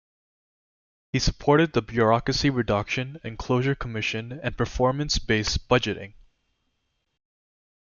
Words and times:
He 1.13 1.19
supported 1.19 1.73
the 1.73 1.83
Bureaucracy 1.83 2.49
Reduction 2.49 3.19
and 3.23 3.37
Closure 3.37 3.75
Commission 3.75 4.39
and 4.41 4.57
performance-based 4.57 5.67
budgeting. 5.67 6.15